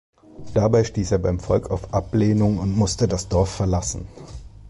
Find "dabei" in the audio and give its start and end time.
0.55-0.83